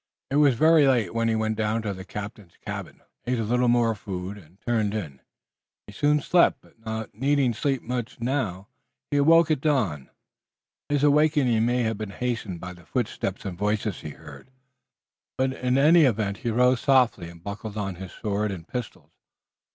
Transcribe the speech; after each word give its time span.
It 0.31 0.37
was 0.37 0.55
very 0.55 0.87
late, 0.87 1.13
when 1.13 1.27
he 1.27 1.35
went 1.35 1.57
down 1.57 1.83
to 1.83 1.93
the 1.93 2.03
captain's 2.03 2.53
cabin, 2.65 3.01
ate 3.27 3.37
a 3.37 3.43
little 3.43 3.67
more 3.67 3.93
food 3.93 4.35
and 4.35 4.59
turned 4.61 4.95
in. 4.95 5.19
He 5.85 5.93
soon 5.93 6.19
slept, 6.21 6.59
but 6.61 6.79
not 6.83 7.13
needing 7.13 7.53
sleep 7.53 7.83
much 7.83 8.19
now, 8.19 8.65
he 9.11 9.17
awoke 9.17 9.51
at 9.51 9.61
dawn. 9.61 10.09
His 10.89 11.03
awakening 11.03 11.67
may 11.67 11.83
have 11.83 11.99
been 11.99 12.09
hastened 12.09 12.59
by 12.59 12.73
the 12.73 12.87
footsteps 12.87 13.45
and 13.45 13.55
voices 13.55 13.99
he 14.01 14.09
heard, 14.09 14.49
but 15.37 15.53
in 15.53 15.77
any 15.77 16.05
event 16.05 16.37
he 16.37 16.49
rose 16.49 16.79
softly 16.81 17.29
and 17.29 17.43
buckled 17.43 17.77
on 17.77 17.93
his 17.97 18.11
sword 18.11 18.49
and 18.49 18.67
pistols. 18.67 19.11